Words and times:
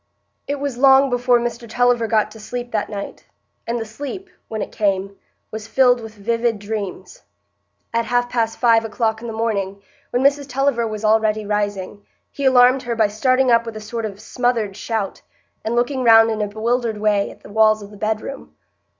It 0.47 0.55
was 0.59 0.79
long 0.79 1.11
before 1.11 1.37
Mr 1.39 1.69
Tulliver 1.69 2.07
got 2.07 2.31
to 2.31 2.39
sleep 2.39 2.71
that 2.71 2.89
night; 2.89 3.25
and 3.67 3.77
the 3.77 3.85
sleep, 3.85 4.31
when 4.47 4.63
it 4.63 4.71
came, 4.71 5.15
was 5.51 5.67
filled 5.67 6.01
with 6.01 6.15
vivid 6.15 6.57
dreams. 6.57 7.21
At 7.93 8.05
half 8.05 8.27
past 8.27 8.57
five 8.57 8.83
o'clock 8.83 9.21
in 9.21 9.27
the 9.27 9.31
morning, 9.31 9.79
when 10.09 10.23
Mrs 10.23 10.49
Tulliver 10.49 10.87
was 10.87 11.05
already 11.05 11.45
rising, 11.45 12.03
he 12.31 12.45
alarmed 12.45 12.81
her 12.81 12.95
by 12.95 13.09
starting 13.09 13.51
up 13.51 13.63
with 13.63 13.77
a 13.77 13.79
sort 13.79 14.05
of 14.07 14.19
smothered 14.19 14.75
shout, 14.75 15.21
and 15.63 15.75
looking 15.75 16.03
round 16.03 16.31
in 16.31 16.41
a 16.41 16.47
bewildered 16.47 16.97
way 16.97 17.29
at 17.29 17.41
the 17.41 17.51
walls 17.51 17.83
of 17.83 17.91
the 17.91 17.95
bedroom. 17.97 18.55